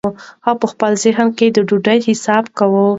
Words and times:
هغه 0.45 0.57
په 0.61 0.67
خپل 0.71 0.91
ذهن 1.03 1.27
کې 1.37 1.47
د 1.49 1.57
ډوډۍ 1.67 1.99
حساب 2.09 2.43
کاوه. 2.57 2.85